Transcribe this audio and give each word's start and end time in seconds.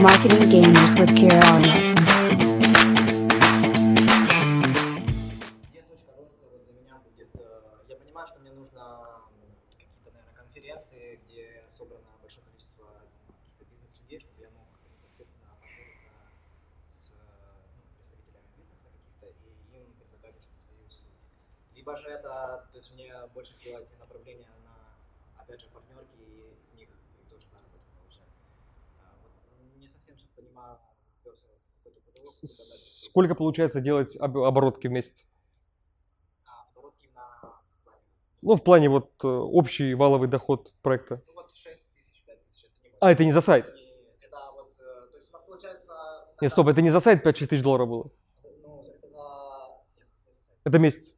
Marketing 0.00 0.48
Gamers 0.48 0.98
with 0.98 1.14
Kira 1.14 1.36
э, 10.06 10.20
конференции, 10.34 11.20
с 16.88 17.12
ну, 19.76 19.92
свои 20.54 20.78
услуги. 20.88 21.12
Либо 21.74 21.96
же 21.98 22.08
это, 22.08 22.66
то 22.72 22.76
есть 22.76 22.90
мне 22.94 23.14
больше 23.34 23.54
сделать 23.54 23.88
направление 23.98 24.48
на, 24.64 25.42
опять 25.42 25.60
же, 25.60 25.68
партнерки 25.68 26.16
и 26.16 26.56
из 26.62 26.72
них 26.72 26.88
тоже 27.28 27.46
заработок 27.52 27.80
получать. 27.96 28.28
А, 28.98 29.14
вот 29.22 29.32
не 29.78 29.86
совсем 30.10 30.18
сейчас 30.18 30.30
понимаю, 30.36 30.78
потолок. 31.24 32.34
Сколько 32.42 33.34
получается 33.34 33.80
делать 33.80 34.16
об- 34.16 34.38
оборотки 34.38 34.86
в 34.88 34.90
месяц? 34.90 35.26
А, 36.46 36.64
оборотки 36.72 37.08
на. 37.14 37.60
Ну, 38.42 38.56
в 38.56 38.62
плане 38.62 38.88
вот 38.88 39.10
э, 39.22 39.26
общий 39.26 39.94
валовый 39.94 40.28
доход 40.28 40.72
проекта. 40.82 41.22
Ну 41.26 41.34
вот 41.34 41.54
6 41.54 41.64
тысяч, 41.94 42.24
5 42.26 42.46
тысяч, 42.46 42.64
это 42.64 42.88
не 42.88 42.96
А, 43.00 43.10
это 43.12 43.24
не 43.24 43.32
за 43.32 43.40
сайт? 43.40 43.66
Не- 43.74 44.26
Это 44.26 44.38
вот, 44.54 44.72
э, 44.78 45.08
то 45.10 45.16
есть 45.16 45.28
у 45.30 45.32
нас 45.32 45.42
получается... 45.44 45.92
Нет, 46.40 46.52
стоп, 46.52 46.68
это 46.68 46.82
не 46.82 46.90
за 46.90 47.00
сайт 47.00 47.24
5-6 47.26 47.46
тысяч 47.46 47.62
долларов 47.62 47.88
было. 47.88 48.10
Ну, 48.62 48.80
это 48.82 49.08
за... 49.08 49.20
Это 50.64 50.78
месяц. 50.78 51.16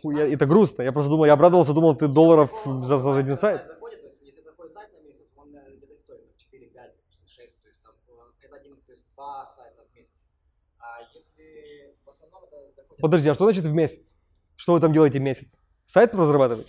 Фу, 0.00 0.10
я, 0.12 0.32
это 0.32 0.46
грустно. 0.46 0.82
Я 0.82 0.92
просто 0.92 1.10
думал, 1.10 1.24
я 1.24 1.32
обрадовался, 1.32 1.72
думал, 1.72 1.96
ты 1.96 2.06
долларов 2.08 2.50
за, 2.64 2.98
за 2.98 3.16
один 3.16 3.36
сайт. 3.36 3.66
заходит, 3.66 4.00
то 4.00 4.06
есть 4.06 4.22
если 4.22 4.42
заходит 4.42 4.72
сайт 4.72 4.92
на 4.92 4.98
месяц, 5.06 5.26
он 5.36 5.54
э, 5.56 5.70
где-то 5.76 5.94
и 5.94 5.98
стоит 5.98 6.20
там, 6.28 6.36
4, 6.38 6.66
5, 6.66 6.94
6, 7.26 7.62
то 7.62 7.68
есть 7.68 7.82
там 7.82 7.92
э, 8.08 8.12
это 8.46 8.56
один, 8.56 8.76
то 8.76 8.92
есть 8.92 9.04
два 9.22 9.46
сайта 9.46 9.82
в 9.82 9.94
месяц. 9.96 10.14
А 10.78 11.00
если 11.14 11.96
в 12.04 12.10
основном 12.10 12.44
это 12.44 12.72
заходит... 12.74 13.00
Подожди, 13.00 13.28
а 13.28 13.34
что 13.34 13.44
значит 13.44 13.64
в 13.64 13.72
месяц? 13.72 14.14
Что 14.56 14.72
вы 14.74 14.80
там 14.80 14.92
делаете 14.92 15.18
в 15.18 15.22
месяц? 15.22 15.58
Сайт 15.86 16.14
разрабатывать? 16.14 16.68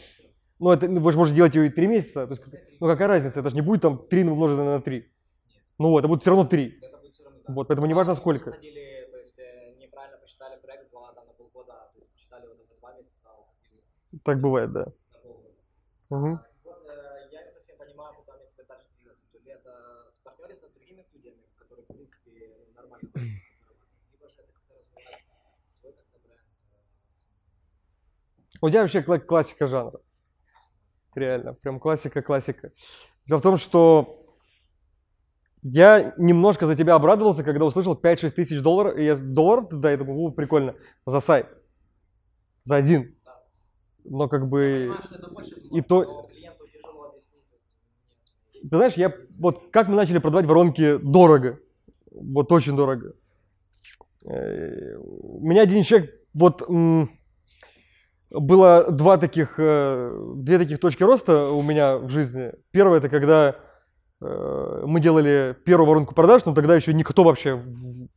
Ну, 0.60 0.72
это 0.72 0.88
ну, 0.88 1.02
вы 1.02 1.12
же 1.12 1.18
можете 1.18 1.36
делать 1.36 1.56
ее 1.56 1.68
и 1.68 1.70
3 1.70 1.88
месяца. 1.88 2.28
То 2.28 2.34
есть, 2.34 2.44
ну, 2.80 2.88
какая 2.88 3.08
разница? 3.08 3.40
Это 3.40 3.50
же 3.50 3.56
не 3.56 3.62
будет 3.62 3.82
там 3.82 4.08
3 4.08 4.24
умноженное 4.30 4.66
на 4.78 4.82
3. 4.82 5.12
Ну, 5.80 5.90
вот, 5.90 6.00
это 6.00 6.08
будет 6.08 6.22
все 6.22 6.30
равно 6.30 6.46
3. 6.46 6.80
Это 6.82 6.98
будет 6.98 7.14
все 7.14 7.24
равно, 7.24 7.40
да. 7.48 7.54
Вот, 7.54 7.68
поэтому 7.68 7.88
неважно 7.88 8.14
А, 8.14 8.16
сколько. 8.16 8.52
Заходили, 8.52 9.10
то 9.12 9.18
есть 9.18 9.38
э, 9.40 9.74
неправильно 9.80 10.18
посчитали 10.20 10.62
проект, 10.62 10.92
была 10.92 11.12
там 11.14 11.26
на 11.26 11.34
полгода, 11.34 11.90
то 11.94 12.00
есть 12.00 12.12
посчитали 12.14 12.46
вот 12.48 12.60
это 12.62 12.80
два 12.80 12.94
месяца, 12.94 13.26
а 13.26 13.42
уходили 13.42 13.82
Так 14.24 14.40
бывает, 14.40 14.72
да. 14.72 14.86
на 14.86 15.20
полгода. 15.20 15.50
Мгм. 16.10 16.40
Вот 16.64 16.86
э, 16.88 17.30
я 17.32 17.44
не 17.44 17.50
совсем 17.50 17.78
понимаю, 17.78 18.14
куда 18.16 18.38
мне 18.38 18.46
теперь 18.52 18.68
дальше 18.68 18.88
двигаться. 18.96 19.26
То 19.32 19.40
ли 19.40 19.52
это 19.52 19.72
с 20.12 20.18
партнериться 20.24 20.68
с 20.68 20.72
другими 20.72 21.02
студиями, 21.02 21.42
которые, 21.58 21.84
в 21.86 21.88
принципе, 21.88 22.32
нормально 22.76 23.10
зарабатывают, 23.14 23.90
либо 24.12 24.30
же 24.30 24.36
это 24.42 24.54
как-то 24.54 24.74
развивать 24.76 25.26
свой 25.82 25.94
как-то 25.94 26.20
бренд. 26.24 26.46
э, 28.53 28.53
У 28.64 28.70
тебя 28.70 28.80
вообще 28.80 29.02
кла- 29.02 29.20
классика 29.20 29.68
жанра. 29.68 30.00
Реально, 31.16 31.54
прям 31.54 31.82
классика-классика. 31.82 32.72
Дело 33.28 33.40
в 33.40 33.42
том, 33.44 33.58
что 33.58 34.26
я 35.64 36.14
немножко 36.18 36.66
за 36.66 36.78
тебя 36.78 36.96
обрадовался, 36.96 37.44
когда 37.44 37.66
услышал 37.66 37.94
5-6 37.94 38.30
тысяч 38.32 38.62
долларов. 38.62 38.98
И 38.98 39.04
я, 39.04 39.18
долларов, 39.18 39.68
да, 39.70 39.92
я 39.92 39.98
думаю, 39.98 40.18
«О, 40.18 40.32
прикольно, 40.32 40.76
за 41.06 41.20
сайт. 41.20 41.48
За 42.64 42.78
один. 42.78 43.18
Но 44.06 44.30
как 44.30 44.44
Я 44.44 44.48
бы... 44.48 44.58
понимаю, 44.80 45.04
что 45.04 45.16
это 45.16 45.30
больше, 45.30 45.56
и 45.60 45.82
то- 45.82 46.30
Ты 48.62 48.68
знаешь, 48.78 48.94
я 48.94 49.14
вот 49.40 49.72
как 49.74 49.90
мы 49.90 49.96
начали 49.96 50.20
продавать 50.20 50.46
воронки 50.46 50.96
дорого, 51.00 51.60
вот 52.12 52.50
очень 52.54 52.78
дорого. 52.78 53.14
Э, 54.26 54.96
У 55.00 55.46
меня 55.46 55.64
один 55.64 55.84
человек, 55.84 56.16
вот 56.34 56.64
было 58.34 58.92
два 58.92 59.18
таких, 59.18 59.56
э, 59.58 60.34
две 60.38 60.58
таких 60.58 60.80
точки 60.80 61.04
роста 61.04 61.46
у 61.46 61.62
меня 61.62 61.98
в 61.98 62.10
жизни. 62.10 62.52
Первое 62.72 62.98
это 62.98 63.08
когда 63.08 63.56
э, 64.22 64.84
мы 64.86 65.00
делали 65.00 65.56
первую 65.66 65.88
воронку 65.88 66.16
продаж, 66.16 66.44
но 66.46 66.54
тогда 66.54 66.76
еще 66.76 66.94
никто 66.94 67.24
вообще, 67.24 67.62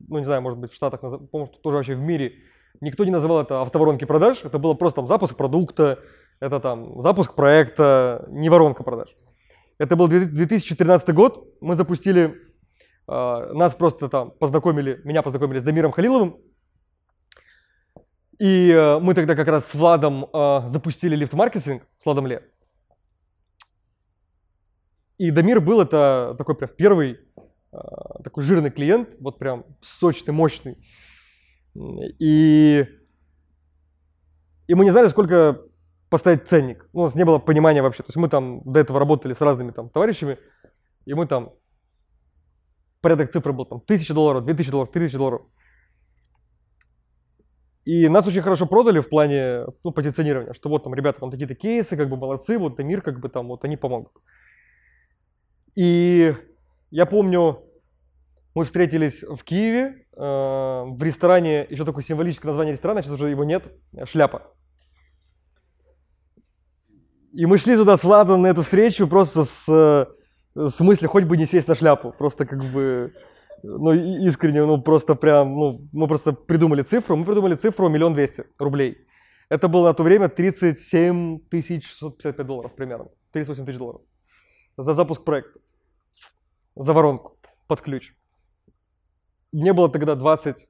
ну 0.08 0.18
не 0.18 0.24
знаю, 0.24 0.40
может 0.40 0.58
быть 0.58 0.72
в 0.72 0.74
Штатах, 0.74 1.00
по-моему, 1.00 1.48
тоже 1.62 1.76
вообще 1.76 1.94
в 1.94 2.00
мире, 2.00 2.32
никто 2.80 3.04
не 3.04 3.10
называл 3.10 3.42
это 3.42 3.60
автоворонки 3.60 4.06
продаж. 4.06 4.42
Это 4.42 4.58
было 4.58 4.74
просто 4.74 4.96
там 4.96 5.06
запуск 5.06 5.36
продукта, 5.36 5.98
это 6.40 6.60
там 6.60 7.02
запуск 7.02 7.34
проекта, 7.34 8.24
не 8.28 8.48
воронка 8.48 8.82
продаж. 8.84 9.14
Это 9.78 9.96
был 9.96 10.08
2013 10.08 11.14
год. 11.14 11.46
Мы 11.60 11.76
запустили, 11.76 12.36
э, 13.06 13.52
нас 13.52 13.74
просто 13.74 14.08
там 14.08 14.30
познакомили, 14.30 15.00
меня 15.04 15.22
познакомили 15.22 15.58
с 15.58 15.62
Дамиром 15.62 15.92
Халиловым. 15.92 16.38
И 18.38 18.70
э, 18.70 18.98
мы 18.98 19.14
тогда 19.14 19.34
как 19.34 19.48
раз 19.48 19.66
с 19.66 19.74
Владом 19.74 20.26
э, 20.32 20.68
запустили 20.68 21.16
лифт-маркетинг, 21.16 21.86
с 22.00 22.04
Владом 22.04 22.26
Ле. 22.26 22.42
И 25.16 25.30
Дамир 25.30 25.60
был 25.60 25.80
это 25.80 26.34
такой 26.36 26.54
прям 26.54 26.70
первый 26.76 27.18
э, 27.72 27.78
такой 28.22 28.42
жирный 28.44 28.70
клиент, 28.70 29.08
вот 29.20 29.38
прям 29.38 29.64
сочный, 29.80 30.34
мощный. 30.34 30.76
И, 32.18 32.86
и 34.66 34.74
мы 34.74 34.84
не 34.84 34.90
знали, 34.90 35.08
сколько 35.08 35.62
поставить 36.10 36.46
ценник. 36.46 36.88
Ну, 36.92 37.02
у 37.02 37.04
нас 37.04 37.14
не 37.14 37.24
было 37.24 37.38
понимания 37.38 37.82
вообще. 37.82 38.02
То 38.02 38.08
есть 38.08 38.16
мы 38.16 38.28
там 38.28 38.62
до 38.64 38.80
этого 38.80 38.98
работали 38.98 39.32
с 39.32 39.40
разными 39.40 39.70
там 39.70 39.88
товарищами, 39.88 40.38
и 41.06 41.14
мы 41.14 41.26
там 41.26 41.54
порядок 43.00 43.32
цифры 43.32 43.52
был 43.52 43.64
там 43.64 43.78
1000 43.78 44.12
долларов, 44.12 44.44
2000 44.44 44.70
долларов, 44.70 44.92
3000 44.92 45.16
долларов. 45.16 45.42
И 47.86 48.08
нас 48.08 48.26
очень 48.26 48.42
хорошо 48.42 48.66
продали 48.66 48.98
в 48.98 49.08
плане 49.08 49.64
ну, 49.84 49.92
позиционирования, 49.92 50.52
что 50.54 50.68
вот 50.68 50.82
там, 50.82 50.92
ребята, 50.92 51.20
там 51.20 51.30
такие-то 51.30 51.54
кейсы, 51.54 51.96
как 51.96 52.08
бы 52.08 52.16
молодцы, 52.16 52.58
вот 52.58 52.80
мир, 52.80 53.00
как 53.00 53.20
бы 53.20 53.28
там, 53.28 53.46
вот 53.46 53.64
они 53.64 53.76
помогут. 53.76 54.12
И 55.76 56.34
я 56.90 57.06
помню, 57.06 57.62
мы 58.56 58.64
встретились 58.64 59.22
в 59.22 59.44
Киеве, 59.44 60.04
э, 60.16 60.20
в 60.20 61.00
ресторане, 61.00 61.64
еще 61.70 61.84
такое 61.84 62.02
символическое 62.02 62.50
название 62.50 62.72
ресторана, 62.72 63.02
сейчас 63.02 63.12
уже 63.12 63.28
его 63.28 63.44
нет, 63.44 63.62
«Шляпа». 64.04 64.42
И 67.32 67.46
мы 67.46 67.58
шли 67.58 67.76
туда 67.76 67.96
с 67.96 68.02
Владом 68.02 68.42
на 68.42 68.48
эту 68.48 68.62
встречу 68.62 69.06
просто 69.06 69.44
с, 69.44 69.64
э, 69.68 70.06
с 70.56 70.80
мыслью, 70.80 71.08
хоть 71.08 71.24
бы 71.24 71.36
не 71.36 71.46
сесть 71.46 71.68
на 71.68 71.76
шляпу. 71.76 72.12
Просто 72.18 72.46
как 72.46 72.64
бы, 72.64 73.12
ну 73.62 73.92
искренне, 73.92 74.64
ну 74.64 74.80
просто 74.80 75.14
прям, 75.14 75.54
ну 75.54 75.88
мы 75.92 76.08
просто 76.08 76.32
придумали 76.32 76.82
цифру. 76.82 77.16
Мы 77.16 77.24
придумали 77.24 77.54
цифру 77.54 77.88
миллион 77.88 78.14
двести 78.14 78.44
рублей. 78.58 79.06
Это 79.48 79.68
было 79.68 79.88
на 79.88 79.94
то 79.94 80.02
время 80.02 80.28
37 80.28 81.40
тысяч 81.48 81.86
655 81.86 82.46
долларов 82.46 82.74
примерно. 82.74 83.08
38 83.32 83.64
тысяч 83.64 83.78
долларов. 83.78 84.02
За 84.76 84.94
запуск 84.94 85.24
проекта. 85.24 85.60
За 86.74 86.92
воронку 86.92 87.38
под 87.66 87.80
ключ. 87.80 88.14
Мне 89.52 89.72
было 89.72 89.88
тогда 89.88 90.14
20... 90.14 90.68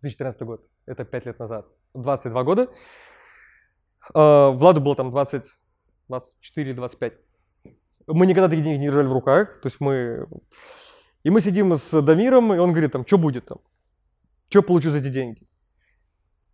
2014 0.00 0.42
год. 0.42 0.66
Это 0.86 1.04
5 1.04 1.26
лет 1.26 1.38
назад. 1.38 1.66
22 1.94 2.44
года. 2.44 2.68
А, 4.14 4.50
Владу 4.50 4.80
было 4.80 4.96
там 4.96 5.10
20, 5.10 5.44
24-25. 6.10 7.12
Мы 8.08 8.26
никогда 8.26 8.48
таких 8.48 8.64
денег 8.64 8.80
не 8.80 8.86
держали 8.86 9.06
в 9.06 9.12
руках. 9.12 9.60
То 9.60 9.68
есть 9.68 9.80
мы... 9.80 10.26
И 11.26 11.30
мы 11.30 11.40
сидим 11.40 11.76
с 11.76 12.02
Дамиром, 12.02 12.54
и 12.54 12.58
он 12.58 12.70
говорит, 12.70 12.92
там, 12.92 13.04
что 13.04 13.18
будет 13.18 13.46
там? 13.46 13.58
Что 14.48 14.62
получу 14.62 14.90
за 14.90 14.98
эти 14.98 15.08
деньги? 15.08 15.44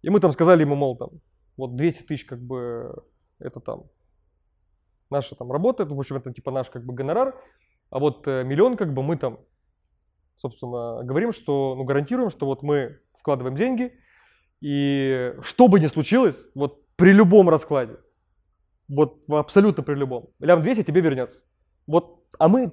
И 0.01 0.09
мы 0.09 0.19
там 0.19 0.33
сказали 0.33 0.63
ему, 0.63 0.75
мол, 0.77 0.97
там, 0.97 1.11
вот 1.59 1.77
200 1.77 2.05
тысяч, 2.05 2.25
как 2.25 2.41
бы, 2.41 2.95
это 3.39 3.61
там 3.61 3.91
наша 5.11 5.35
там 5.35 5.53
работа, 5.53 5.85
в 5.85 5.99
общем, 5.99 6.17
это 6.17 6.33
типа 6.33 6.51
наш 6.51 6.71
как 6.71 6.87
бы 6.87 6.95
гонорар, 6.95 7.35
а 7.91 7.99
вот 7.99 8.27
э, 8.27 8.45
миллион, 8.45 8.79
как 8.79 8.95
бы, 8.95 9.03
мы 9.03 9.19
там, 9.19 9.41
собственно, 10.37 11.03
говорим, 11.03 11.33
что, 11.33 11.75
ну, 11.77 11.85
гарантируем, 11.85 12.31
что 12.31 12.47
вот 12.47 12.63
мы 12.63 12.99
вкладываем 13.19 13.59
деньги, 13.59 13.93
и 14.63 15.35
что 15.43 15.69
бы 15.69 15.81
ни 15.81 15.87
случилось, 15.87 16.39
вот 16.55 16.83
при 16.97 17.13
любом 17.13 17.51
раскладе, 17.51 17.99
вот 18.89 19.23
абсолютно 19.29 19.83
при 19.83 19.97
любом, 19.97 20.31
лям 20.41 20.63
200 20.63 20.85
тебе 20.85 21.03
вернется. 21.03 21.43
Вот, 21.87 22.25
а 22.39 22.49
мы 22.49 22.73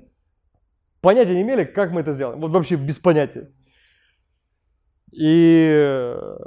понятия 1.01 1.36
не 1.36 1.42
имели, 1.42 1.63
как 1.63 1.92
мы 1.92 2.01
это 2.01 2.13
сделаем. 2.13 2.40
Вот 2.40 2.51
вообще 2.51 2.75
без 2.75 3.00
понятия. 3.00 3.51
И, 5.12 5.72
э, 5.72 6.38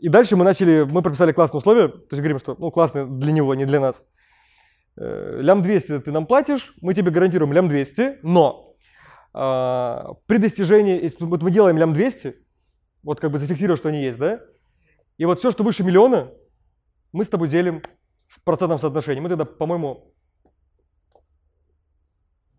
и 0.00 0.08
дальше 0.08 0.36
мы 0.36 0.44
начали, 0.44 0.84
мы 0.84 1.02
прописали 1.02 1.32
классные 1.32 1.58
условия, 1.58 1.88
то 1.88 1.96
есть 2.10 2.20
говорим, 2.20 2.38
что 2.38 2.54
ну 2.58 2.70
классные 2.70 3.06
для 3.06 3.32
него, 3.32 3.54
не 3.54 3.66
для 3.66 3.80
нас. 3.80 4.04
Э, 4.96 5.38
Лям 5.40 5.62
200 5.62 6.00
ты 6.00 6.12
нам 6.12 6.26
платишь, 6.26 6.74
мы 6.80 6.94
тебе 6.94 7.10
гарантируем 7.10 7.52
лям 7.52 7.68
200, 7.68 8.18
но 8.22 8.76
а, 9.34 10.14
при 10.26 10.36
достижении, 10.36 11.10
вот 11.20 11.42
мы 11.42 11.50
делаем 11.50 11.78
лям 11.78 11.94
200, 11.94 12.36
вот 13.02 13.18
как 13.18 13.30
бы 13.32 13.38
зафиксируя, 13.38 13.76
что 13.76 13.88
они 13.88 14.02
есть, 14.02 14.18
да, 14.18 14.40
и 15.16 15.24
вот 15.24 15.38
все, 15.38 15.50
что 15.50 15.64
выше 15.64 15.82
миллиона, 15.82 16.30
мы 17.12 17.24
с 17.24 17.28
тобой 17.28 17.48
делим 17.48 17.82
в 18.26 18.42
процентном 18.42 18.78
соотношении. 18.78 19.20
Мы 19.20 19.28
тогда, 19.28 19.44
по-моему, 19.44 20.11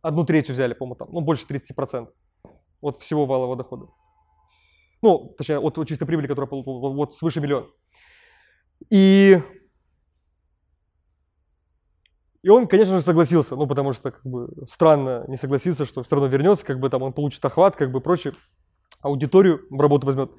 одну 0.04 0.26
третью 0.26 0.54
взяли, 0.54 0.74
по-моему, 0.74 0.96
там, 0.96 1.08
ну, 1.12 1.22
больше 1.22 1.46
30% 1.48 2.10
от 2.82 3.02
всего 3.02 3.26
валового 3.26 3.56
дохода. 3.56 3.88
Ну, 5.02 5.34
точнее, 5.38 5.60
от, 5.60 5.88
чистой 5.88 6.06
прибыли, 6.06 6.28
которая 6.28 6.50
вот 6.52 7.14
свыше 7.14 7.42
миллиона. 7.42 7.68
И, 8.90 9.42
и 12.42 12.50
он, 12.50 12.68
конечно 12.68 12.98
же, 12.98 13.04
согласился, 13.04 13.56
ну, 13.56 13.66
потому 13.66 13.94
что, 13.94 14.12
как 14.12 14.24
бы, 14.24 14.50
странно 14.68 15.26
не 15.28 15.38
согласиться, 15.38 15.86
что 15.86 16.04
все 16.04 16.16
равно 16.16 16.30
вернется, 16.30 16.66
как 16.66 16.80
бы, 16.80 16.90
там, 16.90 17.02
он 17.02 17.14
получит 17.14 17.44
охват, 17.44 17.76
как 17.76 17.92
бы, 17.92 18.02
прочее, 18.02 18.34
аудиторию 19.02 19.66
в 19.70 19.80
работу 19.80 20.06
возьмет. 20.06 20.32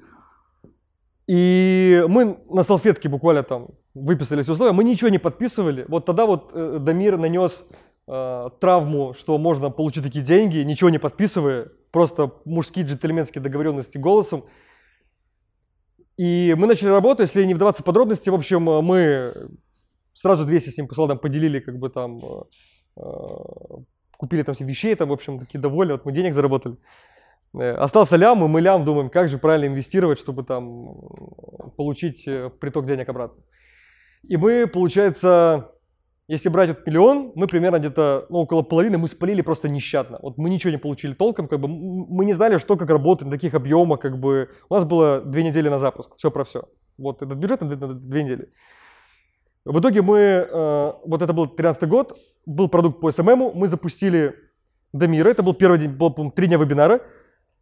И 1.27 2.05
мы 2.07 2.39
на 2.49 2.63
салфетке 2.63 3.09
буквально 3.09 3.41
там 3.41 3.69
выписали 3.95 4.43
все 4.43 4.53
условия, 4.53 4.73
мы 4.73 4.83
ничего 4.83 5.09
не 5.09 5.17
подписывали. 5.17 5.85
Вот 5.87 6.05
тогда 6.05 6.27
вот 6.27 6.51
э, 6.53 6.77
Дамир 6.79 7.17
нанес 7.17 7.65
э, 8.07 8.49
травму, 8.59 9.13
что 9.13 9.37
можно 9.37 9.69
получить 9.69 10.03
такие 10.03 10.23
деньги, 10.23 10.59
ничего 10.59 10.89
не 10.89 10.99
подписывая, 10.99 11.69
просто 11.91 12.31
мужские 12.45 12.85
джентльменские 12.85 13.41
договоренности 13.41 13.97
голосом. 13.97 14.45
И 16.17 16.55
мы 16.57 16.67
начали 16.67 16.89
работу, 16.89 17.23
если 17.23 17.43
не 17.43 17.53
вдаваться 17.53 17.81
в 17.81 17.85
подробности, 17.85 18.29
в 18.29 18.35
общем, 18.35 18.69
э, 18.69 18.81
мы 18.81 19.49
сразу 20.13 20.45
200 20.45 20.69
с 20.69 20.77
ним 20.77 20.87
по 20.87 21.07
там 21.07 21.19
поделили, 21.19 21.59
как 21.59 21.77
бы 21.77 21.89
там, 21.89 22.19
э, 22.19 22.43
э, 22.97 23.03
купили 24.17 24.43
там 24.43 24.55
все 24.55 24.63
вещей, 24.63 24.95
там, 24.95 25.09
в 25.09 25.13
общем, 25.13 25.39
такие 25.39 25.59
довольны, 25.59 25.93
вот 25.93 26.05
мы 26.05 26.11
денег 26.11 26.33
заработали. 26.33 26.77
Остался 27.53 28.17
лям, 28.17 28.43
и 28.43 28.47
мы 28.49 28.59
лям 28.59 28.83
думаем, 28.83 29.09
как 29.09 29.29
же 29.29 29.37
правильно 29.37 29.67
инвестировать, 29.67 30.19
чтобы 30.19 30.43
там 30.43 30.97
получить 31.77 32.25
приток 32.59 32.85
денег 32.85 33.07
обратно. 33.07 33.41
И 34.23 34.35
мы, 34.35 34.67
получается, 34.67 35.71
если 36.27 36.49
брать 36.49 36.71
этот 36.71 36.87
миллион, 36.87 37.31
мы 37.35 37.47
примерно 37.47 37.77
где-то, 37.77 38.25
ну, 38.29 38.39
около 38.39 38.63
половины 38.63 38.97
мы 38.97 39.07
спалили 39.07 39.41
просто 39.41 39.69
нещадно. 39.69 40.17
Вот 40.21 40.37
мы 40.37 40.49
ничего 40.49 40.71
не 40.71 40.77
получили 40.77 41.13
толком, 41.13 41.47
как 41.47 41.59
бы 41.59 41.67
мы 41.67 42.25
не 42.25 42.33
знали, 42.33 42.57
что 42.57 42.77
как 42.77 42.89
работать 42.89 43.25
на 43.25 43.31
таких 43.31 43.53
объемах, 43.53 43.99
как 43.99 44.19
бы. 44.19 44.49
У 44.69 44.73
нас 44.73 44.85
было 44.85 45.21
две 45.21 45.43
недели 45.43 45.69
на 45.69 45.77
запуск, 45.77 46.15
все 46.17 46.31
про 46.31 46.43
все. 46.43 46.67
Вот 46.97 47.21
этот 47.21 47.37
бюджет 47.37 47.61
на 47.61 47.75
две, 47.75 48.23
недели. 48.23 48.49
В 49.65 49.79
итоге 49.79 50.01
мы, 50.01 50.17
э, 50.17 50.93
вот 51.05 51.21
это 51.21 51.33
был 51.33 51.47
13 51.47 51.87
год, 51.87 52.17
был 52.45 52.69
продукт 52.69 53.01
по 53.01 53.09
SMM, 53.09 53.51
мы 53.53 53.67
запустили 53.67 54.35
Дамира, 54.93 55.29
это 55.29 55.43
был 55.43 55.53
первый 55.53 55.77
день, 55.77 55.91
было, 55.91 56.09
по-моему, 56.09 56.31
три 56.31 56.47
дня 56.47 56.57
вебинара. 56.57 57.01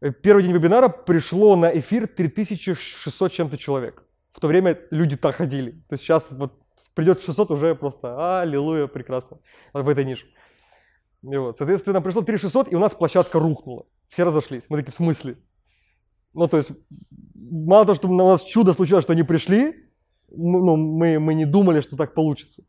Э, 0.01 0.11
Первый 0.11 0.43
день 0.43 0.53
вебинара 0.53 0.87
пришло 0.87 1.55
на 1.55 1.67
эфир 1.77 2.07
3600 2.07 3.31
чем-то 3.31 3.57
человек. 3.57 4.03
В 4.31 4.39
то 4.39 4.47
время 4.47 4.77
люди 4.91 5.17
так 5.17 5.35
ходили. 5.35 5.71
То 5.71 5.93
есть 5.93 6.03
сейчас 6.03 6.27
вот 6.29 6.62
придет 6.93 7.21
600 7.21 7.51
уже 7.51 7.75
просто 7.75 8.41
аллилуйя, 8.41 8.87
прекрасно 8.87 9.39
в 9.73 9.87
этой 9.89 10.05
нише. 10.05 10.25
И 11.23 11.37
вот, 11.37 11.57
соответственно, 11.57 12.01
пришло 12.01 12.21
3600, 12.21 12.71
и 12.71 12.75
у 12.75 12.79
нас 12.79 12.93
площадка 12.93 13.39
рухнула. 13.39 13.85
Все 14.09 14.23
разошлись. 14.23 14.63
Мы 14.69 14.77
такие, 14.77 14.91
в 14.91 14.95
смысле? 14.95 15.37
Ну, 16.33 16.47
то 16.47 16.57
есть, 16.57 16.71
мало 17.35 17.85
того, 17.85 17.95
что 17.95 18.09
у 18.09 18.13
нас 18.13 18.43
чудо 18.43 18.73
случилось, 18.73 19.03
что 19.03 19.13
они 19.13 19.23
пришли, 19.23 19.75
ну, 20.29 20.75
мы, 20.75 21.19
мы 21.19 21.33
не 21.33 21.45
думали, 21.45 21.81
что 21.81 21.95
так 21.95 22.13
получится. 22.13 22.63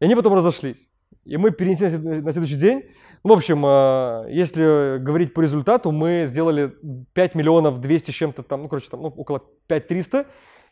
И 0.00 0.04
они 0.04 0.14
потом 0.14 0.34
разошлись. 0.34 0.78
И 1.24 1.36
мы 1.36 1.50
перенесли 1.50 1.86
на 1.86 1.90
след- 1.90 2.24
на 2.24 2.32
следующий 2.32 2.56
день. 2.56 2.84
В 3.22 3.32
общем, 3.32 3.64
э, 3.66 4.26
если 4.30 4.98
говорить 4.98 5.34
по 5.34 5.40
результату, 5.40 5.92
мы 5.92 6.26
сделали 6.28 6.72
5 7.12 7.34
миллионов 7.34 7.80
200 7.80 8.10
с 8.10 8.14
чем-то 8.14 8.42
там, 8.42 8.62
ну, 8.62 8.68
короче, 8.68 8.88
там, 8.90 9.02
ну, 9.02 9.08
около 9.08 9.42
5 9.66 9.88
300. 9.88 10.26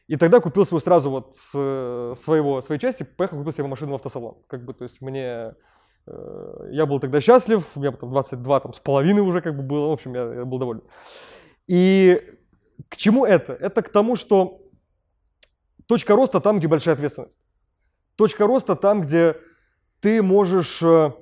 И 0.08 0.16
тогда 0.16 0.40
купил 0.40 0.64
свою 0.64 0.80
сразу 0.80 1.10
вот 1.10 1.36
с 1.36 1.50
э, 1.54 2.14
своего, 2.22 2.62
своей 2.62 2.80
части, 2.80 3.02
поехал 3.02 3.36
купил 3.36 3.52
себе 3.52 3.66
машину 3.66 3.92
в 3.92 3.94
автосалон. 3.96 4.38
Как 4.46 4.64
бы, 4.64 4.72
то 4.72 4.84
есть 4.84 5.02
мне, 5.02 5.54
э, 6.06 6.68
я 6.70 6.86
был 6.86 6.98
тогда 6.98 7.20
счастлив, 7.20 7.70
у 7.74 7.80
меня 7.80 7.92
потом 7.92 8.10
22 8.10 8.60
там, 8.60 8.72
с 8.72 8.80
половиной 8.80 9.20
уже 9.20 9.42
как 9.42 9.54
бы 9.54 9.62
было, 9.62 9.88
в 9.88 9.92
общем, 9.92 10.14
я, 10.14 10.22
я 10.32 10.44
был 10.46 10.58
доволен. 10.58 10.82
И 11.66 12.22
к 12.88 12.96
чему 12.96 13.26
это? 13.26 13.52
Это 13.52 13.82
к 13.82 13.90
тому, 13.90 14.16
что 14.16 14.62
точка 15.86 16.16
роста 16.16 16.40
там, 16.40 16.58
где 16.58 16.68
большая 16.68 16.94
ответственность. 16.94 17.38
Точка 18.16 18.46
роста 18.46 18.76
там, 18.76 19.02
где 19.02 19.36
ты 20.00 20.22
можешь 20.22 20.80
э, 20.82 21.12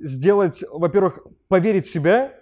сделать, 0.00 0.64
во-первых, 0.72 1.20
поверить 1.46 1.86
в 1.86 1.92
себя 1.92 2.34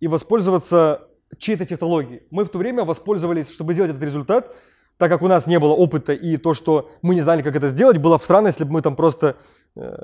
и 0.00 0.08
воспользоваться 0.08 1.07
чьей-то 1.36 1.66
технологией. 1.66 2.22
Мы 2.30 2.44
в 2.44 2.48
то 2.48 2.58
время 2.58 2.84
воспользовались, 2.84 3.50
чтобы 3.50 3.72
сделать 3.74 3.90
этот 3.90 4.02
результат, 4.02 4.54
так 4.96 5.10
как 5.10 5.22
у 5.22 5.28
нас 5.28 5.46
не 5.46 5.58
было 5.58 5.72
опыта 5.72 6.12
и 6.12 6.36
то, 6.36 6.54
что 6.54 6.90
мы 7.02 7.14
не 7.14 7.22
знали, 7.22 7.42
как 7.42 7.54
это 7.54 7.68
сделать, 7.68 7.98
было 7.98 8.18
бы 8.18 8.24
странно, 8.24 8.48
если 8.48 8.64
бы 8.64 8.72
мы 8.72 8.82
там 8.82 8.96
просто 8.96 9.36
э, 9.76 9.96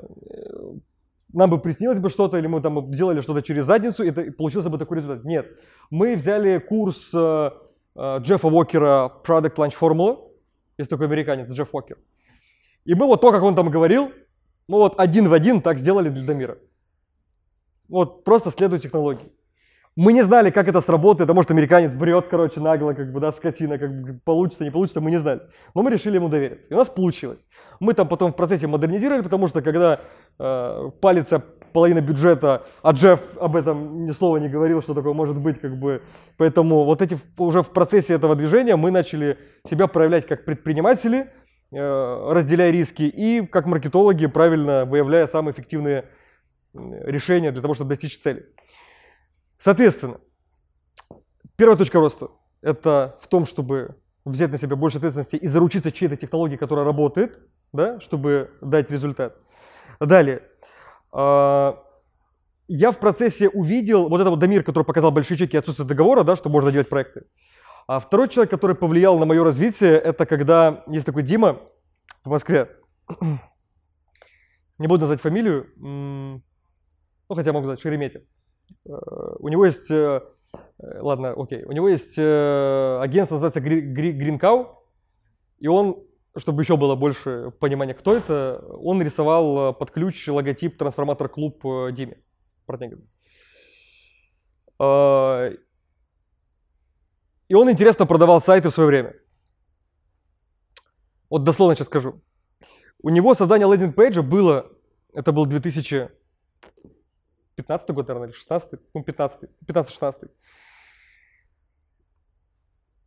нам 1.35 1.49
бы 1.49 1.59
приснилось 1.59 1.99
бы 1.99 2.09
что-то, 2.09 2.37
или 2.37 2.47
мы 2.47 2.61
там 2.61 2.93
сделали 2.93 3.21
что-то 3.21 3.41
через 3.41 3.65
задницу, 3.65 4.03
и 4.03 4.29
получился 4.29 4.69
бы 4.69 4.77
такой 4.77 4.97
результат. 4.97 5.25
Нет. 5.25 5.47
Мы 5.89 6.15
взяли 6.15 6.59
курс 6.59 7.11
э, 7.13 7.51
э, 7.95 8.17
Джеффа 8.19 8.47
Уокера 8.47 9.11
Product 9.23 9.55
Launch 9.55 9.73
Formula. 9.79 10.17
Есть 10.77 10.89
такой 10.89 11.07
американец, 11.07 11.51
Джефф 11.51 11.73
Уокер. 11.73 11.97
И 12.85 12.95
мы 12.95 13.05
вот 13.05 13.21
то, 13.21 13.31
как 13.31 13.43
он 13.43 13.55
там 13.55 13.69
говорил, 13.69 14.11
мы 14.67 14.77
вот 14.77 14.99
один 14.99 15.27
в 15.27 15.33
один 15.33 15.61
так 15.61 15.77
сделали 15.77 16.09
для 16.09 16.25
Дамира. 16.25 16.57
Вот 17.89 18.23
просто 18.23 18.51
следуя 18.51 18.79
технологии. 18.79 19.31
Мы 19.97 20.11
не 20.11 20.23
знали, 20.23 20.49
как 20.49 20.67
это 20.67 20.81
сработает, 20.81 21.29
а 21.29 21.33
может 21.33 21.51
американец 21.51 21.93
врет, 21.93 22.27
короче, 22.27 22.59
нагло, 22.59 22.91
как 22.91 23.13
бы, 23.13 23.21
да, 23.21 23.31
скотина, 23.31 23.77
как 23.77 24.01
бы 24.01 24.19
получится, 24.25 24.65
не 24.65 24.69
получится, 24.69 24.99
мы 24.99 25.09
не 25.09 25.19
знали. 25.19 25.41
Но 25.73 25.83
мы 25.83 25.91
решили 25.91 26.15
ему 26.15 26.27
довериться. 26.27 26.69
И 26.69 26.73
у 26.73 26.77
нас 26.77 26.89
получилось. 26.89 27.39
Мы 27.79 27.93
там 27.93 28.09
потом 28.09 28.33
в 28.33 28.35
процессе 28.35 28.67
модернизировали, 28.67 29.21
потому 29.21 29.47
что 29.47 29.61
когда 29.61 30.01
э, 30.37 30.91
палится 30.99 31.39
половина 31.71 32.01
бюджета, 32.01 32.65
а 32.81 32.91
Джефф 32.91 33.21
об 33.39 33.55
этом 33.55 34.05
ни 34.05 34.11
слова 34.11 34.35
не 34.35 34.49
говорил, 34.49 34.81
что 34.81 34.93
такое 34.93 35.13
может 35.13 35.39
быть, 35.39 35.61
как 35.61 35.77
бы. 35.79 36.01
Поэтому 36.35 36.83
вот 36.83 37.01
эти 37.01 37.17
уже 37.37 37.61
в 37.61 37.69
процессе 37.69 38.15
этого 38.15 38.35
движения 38.35 38.75
мы 38.75 38.91
начали 38.91 39.37
себя 39.69 39.87
проявлять 39.87 40.27
как 40.27 40.43
предприниматели, 40.43 41.31
э, 41.71 42.33
разделяя 42.33 42.69
риски, 42.69 43.03
и 43.03 43.45
как 43.45 43.65
маркетологи, 43.65 44.25
правильно 44.25 44.83
выявляя 44.83 45.25
самые 45.27 45.53
эффективные 45.53 46.03
решения 46.73 47.53
для 47.53 47.61
того, 47.61 47.75
чтобы 47.75 47.89
достичь 47.91 48.21
цели. 48.21 48.45
Соответственно, 49.59 50.19
первая 51.55 51.77
точка 51.77 51.99
роста– 51.99 52.29
это 52.61 53.17
в 53.21 53.27
том, 53.27 53.45
чтобы 53.45 53.95
взять 54.25 54.51
на 54.51 54.57
себя 54.57 54.75
больше 54.75 54.97
ответственности 54.97 55.35
и 55.35 55.47
заручиться 55.47 55.91
чьей-то 55.91 56.17
технологией, 56.17 56.57
которая 56.57 56.85
работает, 56.85 57.39
да, 57.73 57.99
чтобы 57.99 58.51
дать 58.61 58.89
результат. 58.91 59.37
Далее. 59.99 60.41
а, 61.11 61.83
Я 62.67 62.91
в 62.91 62.99
процессе 62.99 63.49
увидел, 63.49 64.09
вот 64.09 64.19
это 64.21 64.29
вот 64.29 64.39
Дамир, 64.39 64.63
который 64.63 64.83
показал 64.83 65.11
большие 65.11 65.37
чеки 65.37 65.55
и 65.55 65.59
отсутствие 65.59 65.87
договора, 65.87 66.23
да, 66.23 66.35
что 66.35 66.49
можно 66.49 66.71
делать 66.71 66.89
проекты. 66.89 67.25
А 67.87 67.99
второй 67.99 68.27
человек, 68.29 68.49
который 68.49 68.75
повлиял 68.75 69.19
на 69.19 69.25
мое 69.25 69.43
развитие, 69.43 69.91
это 69.91 70.25
когда 70.25 70.83
есть 70.87 71.05
такой 71.05 71.21
Дима 71.21 71.61
в 72.23 72.29
Москве. 72.29 72.75
Не 74.79 74.87
буду 74.87 75.01
называть 75.01 75.21
фамилию, 75.21 75.71
ну 75.77 76.41
хотя 77.35 77.53
могу 77.53 77.65
сказать 77.67 77.81
Шереметьев. 77.81 78.23
Э, 78.87 78.91
У 79.39 79.49
него 79.49 79.65
есть, 79.65 79.89
э, 79.89 80.21
э, 80.79 80.99
ладно, 81.01 81.33
окей, 81.35 81.63
у 81.63 81.71
него 81.71 81.89
есть 81.89 82.17
агентство, 82.17 83.35
называется 83.35 83.61
Гри- 83.61 83.81
Гри- 83.81 84.17
Green 84.17 84.39
Cow, 84.39 84.67
и 85.59 85.67
он, 85.67 86.03
чтобы 86.37 86.61
еще 86.63 86.77
было 86.77 86.95
больше 86.95 87.51
понимания, 87.59 87.93
кто 87.93 88.15
это, 88.15 88.63
он 88.79 89.01
рисовал 89.01 89.73
под 89.73 89.91
ключ 89.91 90.27
логотип 90.27 90.77
трансформатор 90.77 91.29
клуб 91.29 91.61
Диме 91.93 92.17
И 97.47 97.53
он 97.53 97.69
интересно 97.71 98.05
продавал 98.05 98.41
сайты 98.41 98.69
в 98.69 98.73
свое 98.73 98.87
время. 98.87 99.13
Вот 101.29 101.43
дословно 101.43 101.75
сейчас 101.75 101.87
скажу. 101.87 102.21
У 103.01 103.09
него 103.09 103.35
создание 103.35 103.67
лендинг-пейджа 103.67 104.21
было, 104.23 104.71
это 105.13 105.31
был 105.31 105.45
2015 107.57 107.89
год, 107.91 108.07
наверное, 108.07 108.29
или 108.29 108.35
16 108.35 108.79
ну, 108.93 109.03
15 109.03 109.49
15-16. 109.67 110.29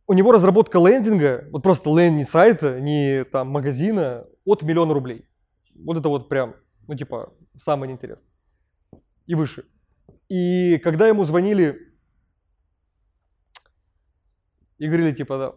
У 0.07 0.13
него 0.13 0.31
разработка 0.31 0.79
лендинга, 0.79 1.47
вот 1.51 1.61
просто 1.61 1.89
лендинг 1.89 2.27
сайта, 2.27 2.79
не 2.79 3.23
там 3.25 3.49
магазина, 3.49 4.25
от 4.43 4.63
миллиона 4.63 4.93
рублей. 4.93 5.29
Вот 5.75 5.97
это 5.97 6.09
вот 6.09 6.29
прям, 6.29 6.55
ну 6.87 6.95
типа, 6.95 7.31
самое 7.61 7.91
неинтересное. 7.91 8.27
И 9.27 9.35
выше. 9.35 9.65
И 10.29 10.79
когда 10.79 11.07
ему 11.07 11.23
звонили 11.23 11.93
и 14.79 14.87
говорили, 14.87 15.13
типа, 15.13 15.37
да, 15.37 15.53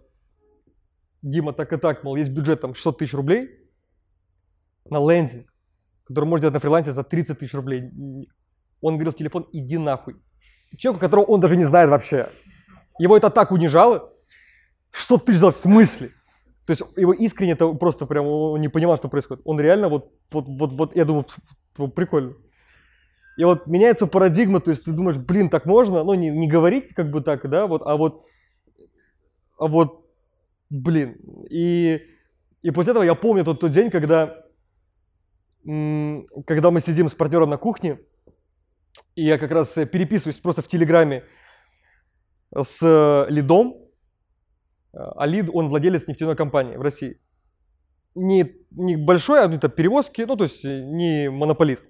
Дима, 1.22 1.52
так 1.52 1.72
и 1.72 1.78
так, 1.78 2.04
мол, 2.04 2.16
есть 2.16 2.30
бюджет 2.30 2.60
там 2.60 2.74
600 2.74 2.98
тысяч 2.98 3.14
рублей 3.14 3.48
на 4.90 4.98
лендинг, 4.98 5.50
который 6.04 6.24
можно 6.26 6.42
делать 6.42 6.54
на 6.54 6.60
фрилансе 6.60 6.92
за 6.92 7.04
30 7.04 7.38
тысяч 7.38 7.54
рублей. 7.54 7.90
Он 8.82 8.94
говорил 8.94 9.12
в 9.12 9.16
телефон, 9.16 9.48
иди 9.52 9.78
нахуй. 9.78 10.16
Человеку, 10.76 11.00
которого 11.00 11.24
он 11.24 11.40
даже 11.40 11.56
не 11.56 11.64
знает 11.64 11.88
вообще. 11.88 12.28
Его 12.98 13.16
это 13.16 13.30
так 13.30 13.52
унижало. 13.52 14.12
600 14.90 15.24
тысяч 15.24 15.38
сделать 15.38 15.56
в 15.56 15.62
смысле? 15.62 16.10
То 16.66 16.72
есть 16.72 16.82
его 16.96 17.12
искренне 17.12 17.52
это 17.52 17.72
просто 17.72 18.06
прям 18.06 18.26
он 18.26 18.60
не 18.60 18.68
понимал, 18.68 18.96
что 18.96 19.08
происходит. 19.08 19.42
Он 19.44 19.58
реально 19.60 19.88
вот, 19.88 20.12
вот, 20.30 20.44
вот, 20.46 20.72
вот 20.72 20.96
я 20.96 21.04
думаю, 21.04 21.24
прикольно. 21.94 22.34
И 23.36 23.44
вот 23.44 23.66
меняется 23.66 24.06
парадигма, 24.06 24.60
то 24.60 24.70
есть 24.70 24.84
ты 24.84 24.92
думаешь, 24.92 25.16
блин, 25.16 25.48
так 25.48 25.64
можно, 25.64 26.04
ну 26.04 26.14
не, 26.14 26.28
не 26.28 26.46
говорить 26.46 26.94
как 26.94 27.10
бы 27.10 27.22
так, 27.22 27.48
да, 27.48 27.66
вот, 27.66 27.82
а 27.84 27.96
вот, 27.96 28.26
а 29.58 29.66
вот, 29.66 30.06
блин. 30.68 31.16
И, 31.48 32.02
и 32.60 32.70
после 32.70 32.90
этого 32.90 33.04
я 33.04 33.14
помню 33.14 33.44
тот, 33.44 33.60
тот 33.60 33.70
день, 33.70 33.90
когда, 33.90 34.44
когда 35.64 36.70
мы 36.70 36.80
сидим 36.80 37.08
с 37.08 37.14
партнером 37.14 37.48
на 37.48 37.56
кухне, 37.56 38.00
и 39.14 39.24
я 39.24 39.38
как 39.38 39.50
раз 39.50 39.76
э, 39.76 39.86
переписываюсь 39.86 40.38
просто 40.38 40.62
в 40.62 40.68
Телеграме 40.68 41.24
с 42.54 42.78
э, 42.82 43.26
Лидом, 43.30 43.82
а 44.92 45.26
Лид, 45.26 45.48
он 45.52 45.68
владелец 45.68 46.06
нефтяной 46.06 46.36
компании 46.36 46.76
в 46.76 46.82
России. 46.82 47.18
Не, 48.14 48.52
не 48.70 48.96
большой, 48.96 49.40
а 49.40 49.50
это 49.50 49.68
перевозки, 49.68 50.22
ну 50.22 50.36
то 50.36 50.44
есть 50.44 50.64
э, 50.64 50.80
не 50.82 51.30
монополист. 51.30 51.84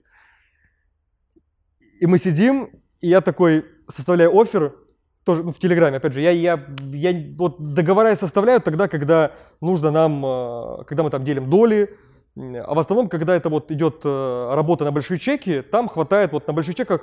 И 2.01 2.07
мы 2.07 2.19
сидим, 2.19 2.71
и 3.01 3.09
я 3.09 3.21
такой 3.21 3.65
составляю 3.89 4.39
офер, 4.41 4.77
тоже 5.25 5.43
ну, 5.43 5.53
в 5.53 5.59
Телеграме, 5.59 5.99
опять 5.99 6.13
же, 6.13 6.21
я, 6.21 6.31
я, 6.31 6.67
я 6.93 7.35
вот 7.37 7.75
договора 7.75 8.17
составляю 8.17 8.61
тогда, 8.61 8.89
когда 8.89 9.33
нужно 9.61 9.91
нам, 9.91 10.25
э, 10.25 10.85
когда 10.87 11.03
мы 11.03 11.11
там 11.11 11.25
делим 11.25 11.51
доли, 11.51 11.97
а 12.37 12.75
в 12.75 12.79
основном, 12.79 13.09
когда 13.09 13.37
это 13.37 13.49
вот 13.51 13.71
идет 13.71 14.01
э, 14.05 14.55
работа 14.55 14.85
на 14.85 14.93
большие 14.93 15.19
чеки, 15.19 15.63
там 15.63 15.89
хватает 15.89 16.33
вот 16.33 16.47
на 16.47 16.53
больших 16.53 16.75
чеках 16.75 17.03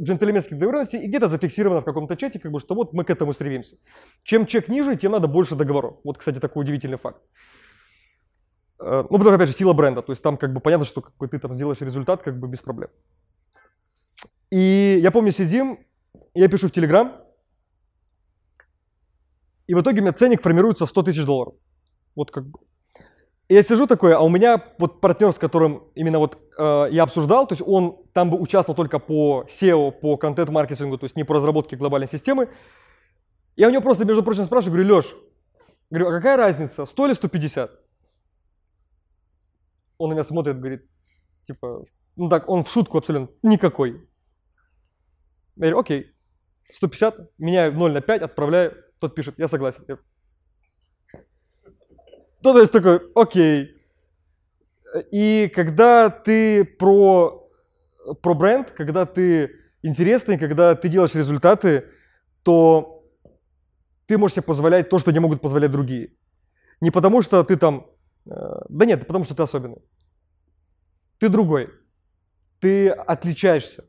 джентльменских 0.00 0.58
договоренностей 0.58 0.98
и 0.98 1.06
где-то 1.06 1.28
зафиксировано 1.28 1.80
в 1.80 1.84
каком-то 1.84 2.16
чате, 2.16 2.40
как 2.40 2.50
бы, 2.50 2.58
что 2.58 2.74
вот 2.74 2.92
мы 2.92 3.04
к 3.04 3.10
этому 3.10 3.32
стремимся. 3.32 3.76
Чем 4.24 4.46
чек 4.46 4.68
ниже, 4.68 4.96
тем 4.96 5.12
надо 5.12 5.28
больше 5.28 5.54
договоров. 5.54 5.96
Вот, 6.04 6.18
кстати, 6.18 6.40
такой 6.40 6.64
удивительный 6.64 6.98
факт. 6.98 7.22
Э, 8.80 9.04
ну, 9.10 9.18
потому 9.18 9.36
опять 9.36 9.48
же, 9.48 9.54
сила 9.54 9.72
бренда. 9.72 10.02
То 10.02 10.12
есть 10.12 10.22
там 10.22 10.36
как 10.36 10.52
бы 10.52 10.60
понятно, 10.60 10.86
что 10.86 11.02
какой 11.02 11.28
ты 11.28 11.38
там 11.38 11.54
сделаешь 11.54 11.80
результат 11.80 12.22
как 12.22 12.38
бы 12.38 12.48
без 12.48 12.60
проблем. 12.60 12.90
И 14.50 14.98
я 15.00 15.10
помню, 15.10 15.32
сидим, 15.32 15.78
я 16.34 16.48
пишу 16.48 16.68
в 16.68 16.72
Телеграм, 16.72 17.22
и 19.68 19.74
в 19.74 19.80
итоге 19.80 20.00
у 20.00 20.02
меня 20.02 20.12
ценник 20.12 20.42
формируется 20.42 20.86
100 20.86 21.02
тысяч 21.04 21.24
долларов. 21.24 21.54
Вот 22.16 22.30
как 22.30 22.44
бы. 22.44 22.58
Я 23.52 23.62
сижу 23.62 23.86
такой, 23.86 24.14
а 24.14 24.20
у 24.20 24.30
меня 24.30 24.64
вот 24.78 25.02
партнер, 25.02 25.30
с 25.30 25.36
которым 25.36 25.82
именно 25.94 26.18
вот 26.18 26.38
э, 26.56 26.86
я 26.90 27.02
обсуждал, 27.02 27.46
то 27.46 27.52
есть 27.52 27.62
он 27.66 28.02
там 28.14 28.30
бы 28.30 28.40
участвовал 28.40 28.74
только 28.74 28.98
по 28.98 29.44
SEO, 29.46 29.92
по 29.92 30.16
контент-маркетингу, 30.16 30.96
то 30.96 31.04
есть 31.04 31.16
не 31.16 31.24
по 31.24 31.34
разработке 31.34 31.76
глобальной 31.76 32.08
системы. 32.08 32.48
Я 33.54 33.68
у 33.68 33.70
него 33.70 33.82
просто, 33.82 34.06
между 34.06 34.22
прочим, 34.22 34.46
спрашиваю, 34.46 34.76
говорю, 34.76 34.96
Леш, 34.96 35.14
говорю, 35.90 36.08
а 36.08 36.12
какая 36.12 36.38
разница, 36.38 36.86
100 36.86 37.06
или 37.06 37.12
150? 37.12 37.70
Он 39.98 40.08
на 40.08 40.14
меня 40.14 40.24
смотрит, 40.24 40.58
говорит, 40.58 40.86
типа, 41.46 41.84
ну 42.16 42.30
так, 42.30 42.48
он 42.48 42.64
в 42.64 42.70
шутку 42.70 42.96
абсолютно, 42.96 43.28
никакой. 43.42 43.90
Я 43.90 43.98
говорю, 45.56 45.78
окей, 45.80 46.12
150, 46.72 47.32
меняю 47.36 47.74
0 47.74 47.92
на 47.92 48.00
5, 48.00 48.22
отправляю, 48.22 48.82
тот 48.98 49.14
пишет, 49.14 49.34
я 49.36 49.46
согласен. 49.46 49.84
Я... 49.88 49.96
Ну, 49.96 50.02
то 52.42 52.58
есть 52.58 52.72
такой, 52.72 53.00
окей. 53.14 53.76
И 55.10 55.50
когда 55.54 56.10
ты 56.10 56.64
про, 56.64 57.48
про 58.20 58.34
бренд, 58.34 58.70
когда 58.70 59.06
ты 59.06 59.52
интересный, 59.82 60.38
когда 60.38 60.74
ты 60.74 60.88
делаешь 60.88 61.14
результаты, 61.14 61.84
то 62.42 63.04
ты 64.06 64.18
можешь 64.18 64.34
себе 64.34 64.42
позволять 64.42 64.88
то, 64.88 64.98
что 64.98 65.12
не 65.12 65.20
могут 65.20 65.40
позволять 65.40 65.70
другие. 65.70 66.12
Не 66.80 66.90
потому, 66.90 67.22
что 67.22 67.42
ты 67.44 67.56
там... 67.56 67.86
Э, 68.26 68.62
да 68.68 68.84
нет, 68.84 69.06
потому 69.06 69.24
что 69.24 69.34
ты 69.34 69.42
особенный. 69.42 69.82
Ты 71.18 71.28
другой. 71.28 71.70
Ты 72.60 72.90
отличаешься. 72.90 73.84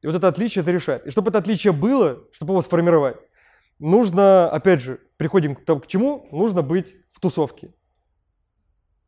И 0.00 0.06
вот 0.06 0.14
это 0.14 0.28
отличие 0.28 0.62
это 0.62 0.70
решает. 0.70 1.06
И 1.06 1.10
чтобы 1.10 1.30
это 1.30 1.38
отличие 1.38 1.72
было, 1.72 2.24
чтобы 2.32 2.52
его 2.52 2.62
сформировать, 2.62 3.16
нужно, 3.78 4.50
опять 4.50 4.80
же, 4.80 5.00
приходим 5.16 5.54
к, 5.54 5.64
тому, 5.64 5.80
к 5.80 5.86
чему? 5.86 6.28
Нужно 6.30 6.62
быть 6.62 6.94
в 7.12 7.20
тусовке. 7.20 7.74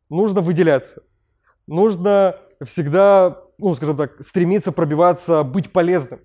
Нужно 0.09 0.41
выделяться. 0.41 1.03
Нужно 1.67 2.37
всегда, 2.65 3.41
ну, 3.57 3.75
скажем 3.75 3.97
так, 3.97 4.21
стремиться 4.25 4.71
пробиваться, 4.71 5.43
быть 5.43 5.71
полезным. 5.71 6.21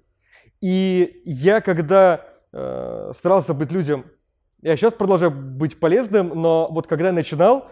И 0.61 1.21
я, 1.25 1.61
когда 1.61 2.25
э, 2.53 3.13
старался 3.17 3.55
быть 3.55 3.73
людям, 3.73 4.07
я 4.61 4.77
сейчас 4.77 4.95
продолжаю 4.95 5.33
быть 5.33 5.81
полезным, 5.81 6.29
но 6.41 6.69
вот 6.71 6.87
когда 6.87 7.09
я 7.09 7.13
начинал, 7.13 7.69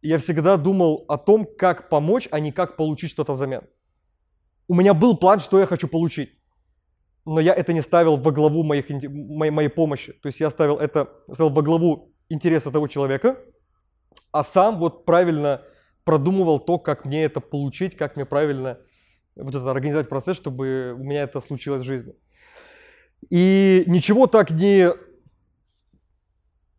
я 0.00 0.18
всегда 0.18 0.56
думал 0.56 1.04
о 1.08 1.18
том, 1.18 1.46
как 1.58 1.88
помочь, 1.88 2.28
а 2.30 2.38
не 2.38 2.52
как 2.52 2.76
получить 2.76 3.10
что-то 3.10 3.32
взамен 3.32 3.62
у 4.68 4.74
меня 4.74 4.94
был 4.94 5.16
план, 5.16 5.40
что 5.40 5.60
я 5.60 5.66
хочу 5.66 5.88
получить. 5.88 6.30
Но 7.26 7.40
я 7.40 7.54
это 7.54 7.72
не 7.72 7.82
ставил 7.82 8.16
во 8.16 8.32
главу 8.32 8.62
моих, 8.64 8.88
моей, 8.90 9.50
моей 9.50 9.68
помощи. 9.68 10.12
То 10.12 10.28
есть 10.28 10.40
я 10.40 10.50
ставил 10.50 10.78
это 10.78 11.08
ставил 11.32 11.50
во 11.50 11.62
главу 11.62 12.12
интереса 12.28 12.70
того 12.70 12.86
человека, 12.88 13.38
а 14.32 14.44
сам 14.44 14.78
вот 14.78 15.04
правильно 15.04 15.62
продумывал 16.04 16.60
то, 16.60 16.78
как 16.78 17.04
мне 17.04 17.24
это 17.24 17.40
получить, 17.40 17.96
как 17.96 18.16
мне 18.16 18.26
правильно 18.26 18.78
вот 19.36 19.54
это 19.54 19.70
организовать 19.70 20.08
процесс, 20.08 20.36
чтобы 20.36 20.94
у 20.98 21.02
меня 21.02 21.22
это 21.22 21.40
случилось 21.40 21.82
в 21.82 21.86
жизни. 21.86 22.14
И 23.30 23.84
ничего 23.86 24.26
так 24.26 24.50
не 24.50 24.92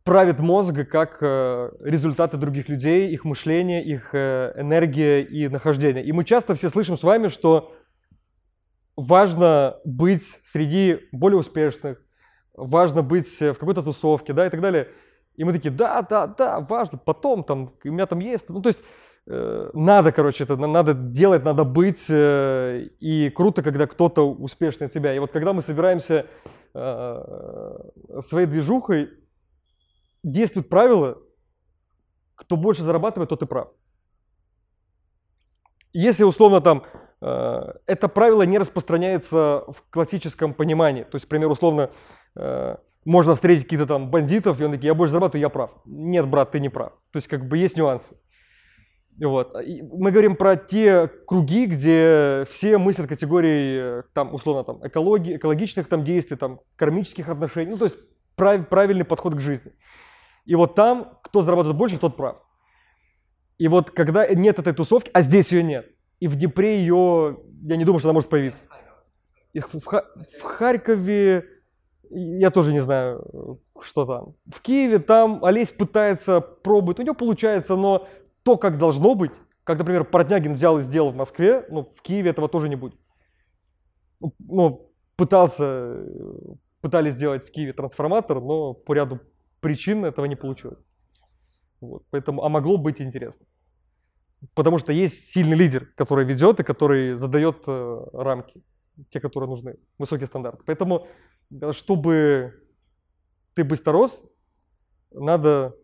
правит 0.04 0.40
мозг, 0.40 0.88
как 0.88 1.18
э, 1.22 1.72
результаты 1.82 2.38
других 2.38 2.70
людей, 2.70 3.10
их 3.10 3.26
мышление, 3.26 3.84
их 3.84 4.14
э, 4.14 4.54
энергия 4.56 5.24
и 5.24 5.48
нахождение. 5.48 6.06
И 6.06 6.12
мы 6.12 6.24
часто 6.24 6.54
все 6.54 6.70
слышим 6.70 6.96
с 6.96 7.04
вами, 7.04 7.28
что 7.28 7.76
важно 8.96 9.78
быть 9.84 10.40
среди 10.44 11.00
более 11.12 11.40
успешных, 11.40 12.02
важно 12.54 13.04
быть 13.04 13.40
в 13.40 13.56
какой-то 13.56 13.84
тусовке, 13.84 14.34
да, 14.34 14.48
и 14.48 14.50
так 14.50 14.62
далее. 14.62 14.90
И 15.36 15.44
мы 15.44 15.52
такие, 15.52 15.72
да, 15.72 16.02
да, 16.02 16.28
да, 16.28 16.60
важно, 16.62 16.98
потом 16.98 17.44
там, 17.44 17.74
у 17.84 17.90
меня 17.90 18.06
там 18.06 18.20
есть, 18.20 18.48
ну, 18.48 18.62
то 18.62 18.70
есть 18.70 18.80
э, 19.28 19.70
надо, 19.74 20.12
короче, 20.14 20.46
это 20.46 20.56
надо 20.56 20.94
делать, 20.94 21.44
надо 21.44 21.66
быть, 21.66 22.06
э, 22.08 22.88
и 23.00 23.30
круто, 23.30 23.62
когда 23.62 23.86
кто-то 23.86 24.30
успешный 24.32 24.88
от 24.88 24.94
тебя. 24.94 25.14
И 25.14 25.20
вот 25.20 25.32
когда 25.32 25.52
мы 25.52 25.62
собираемся 25.62 26.26
э, 26.74 27.76
своей 28.28 28.48
движухой, 28.48 29.10
действует 30.24 30.70
правило, 30.70 31.18
кто 32.36 32.56
больше 32.56 32.84
зарабатывает, 32.84 33.30
тот 33.30 33.42
и 33.42 33.46
прав. 33.46 33.70
Если 35.92 36.24
условно 36.24 36.62
там 36.62 36.84
э, 36.84 37.05
это 37.22 38.08
правило 38.08 38.44
не 38.44 38.58
распространяется 38.58 39.64
в 39.68 39.84
классическом 39.90 40.54
понимании, 40.54 41.04
то 41.04 41.16
есть, 41.16 41.26
например, 41.26 41.50
условно 41.50 41.90
э, 42.36 42.76
можно 43.06 43.36
встретить 43.36 43.64
каких-то 43.64 43.86
там 43.86 44.10
бандитов, 44.10 44.60
и 44.60 44.64
он 44.64 44.72
такие, 44.72 44.88
я 44.88 44.94
больше 44.94 45.12
зарабатываю, 45.12 45.42
я 45.42 45.50
прав. 45.50 45.72
Нет, 45.86 46.28
брат, 46.28 46.52
ты 46.52 46.60
не 46.60 46.70
прав. 46.70 46.94
То 47.12 47.18
есть, 47.18 47.28
как 47.28 47.48
бы 47.48 47.58
есть 47.58 47.78
нюансы. 47.78 48.16
Вот. 49.18 49.56
Мы 49.56 50.12
говорим 50.12 50.36
про 50.36 50.58
те 50.58 51.08
круги, 51.08 51.68
где 51.68 52.46
все 52.50 52.78
мыслят 52.78 53.08
категории, 53.08 54.04
там, 54.14 54.34
условно, 54.34 54.64
там, 54.64 54.86
экологии, 54.86 55.38
экологичных 55.38 55.88
там, 55.88 56.04
действий, 56.04 56.36
там, 56.36 56.60
кармических 56.76 57.30
отношений, 57.30 57.72
ну, 57.72 57.78
то 57.78 57.86
есть 57.86 57.96
прав, 58.36 58.68
правильный 58.68 59.06
подход 59.06 59.36
к 59.36 59.40
жизни. 59.40 59.72
И 60.46 60.56
вот 60.56 60.76
там, 60.76 61.18
кто 61.24 61.44
зарабатывает 61.44 61.78
больше, 61.78 61.98
тот 61.98 62.18
прав. 62.18 62.42
И 63.58 63.70
вот 63.70 63.92
когда 63.92 64.28
нет 64.28 64.60
этой 64.60 64.74
тусовки, 64.74 65.10
а 65.14 65.22
здесь 65.22 65.52
ее 65.52 65.64
нет, 65.64 65.95
и 66.20 66.28
в 66.28 66.36
Днепре 66.36 66.80
ее, 66.80 67.40
я 67.64 67.76
не 67.76 67.86
думаю, 67.86 68.00
что 68.00 68.10
она 68.10 68.14
может 68.14 68.30
появиться. 68.30 68.68
И 69.54 69.60
в, 69.60 69.74
в, 69.74 70.42
Харькове, 70.42 71.46
я 72.10 72.52
тоже 72.52 72.74
не 72.74 72.82
знаю, 72.82 73.62
что 73.80 74.06
там. 74.06 74.36
В 74.52 74.62
Киеве 74.62 75.00
там 75.00 75.44
Олесь 75.44 75.70
пытается, 75.70 76.42
пробует, 76.42 77.00
у 77.00 77.04
него 77.04 77.16
получается, 77.16 77.76
но 77.76 78.08
то, 78.44 78.58
как 78.58 78.78
должно 78.78 79.16
быть, 79.16 79.32
как, 79.64 79.80
например, 79.80 80.04
Портнягин 80.04 80.54
взял 80.54 80.78
и 80.78 80.84
сделал 80.84 81.12
в 81.12 81.16
Москве, 81.16 81.66
ну, 81.70 81.92
в 81.96 82.02
Киеве 82.02 82.32
этого 82.32 82.48
тоже 82.48 82.70
не 82.70 82.76
будет. 82.76 83.00
Ну, 84.40 84.92
пытался, 85.16 86.06
пытались 86.82 87.14
сделать 87.14 87.48
в 87.48 87.52
Киеве 87.52 87.74
трансформатор, 87.74 88.42
но 88.42 88.74
по 88.74 88.94
ряду 88.94 89.20
причин 89.60 90.06
этого 90.06 90.26
не 90.26 90.36
получилось. 90.36 90.80
Вот, 91.82 92.04
поэтому, 92.10 92.44
а 92.44 92.50
могло 92.50 92.78
быть 92.78 93.02
интересно. 93.02 93.46
Потому 94.54 94.78
что 94.78 94.92
есть 94.92 95.32
сильный 95.32 95.58
лидер, 95.58 95.88
который 95.96 96.26
ведет 96.26 96.60
и 96.60 96.64
который 96.64 97.16
задает 97.16 97.64
э, 97.68 98.06
рамки, 98.14 98.64
те, 99.10 99.20
которые 99.20 99.50
нужны, 99.50 99.78
высокие 99.98 100.28
стандарты. 100.28 100.64
Поэтому, 100.66 101.08
э, 101.52 101.72
чтобы 101.72 102.62
ты 103.54 103.64
быстро 103.64 103.94
рос, 103.94 104.24
надо 105.12 105.76